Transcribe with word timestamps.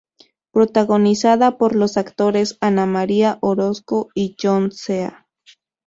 Protagonizada 0.51 1.59
por 1.59 1.75
los 1.75 1.95
actores 1.95 2.57
Ana 2.59 2.87
Maria 2.87 3.37
Orozco 3.39 4.09
y 4.15 4.35
John 4.41 4.71
Zea. 4.71 5.27